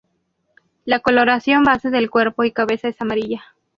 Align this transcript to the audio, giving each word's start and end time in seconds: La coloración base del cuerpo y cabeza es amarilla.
La 0.83 0.99
coloración 1.01 1.63
base 1.63 1.91
del 1.91 2.09
cuerpo 2.09 2.43
y 2.43 2.51
cabeza 2.51 2.87
es 2.87 2.99
amarilla. 3.01 3.43